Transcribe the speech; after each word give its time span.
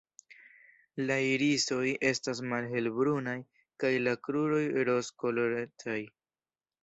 La 1.09 1.15
irisoj 1.31 1.83
estas 2.11 2.39
malhelbrunaj 2.53 3.35
kaj 3.83 3.93
la 4.07 4.13
kruroj 4.29 4.63
rozkolorecaj. 4.91 5.99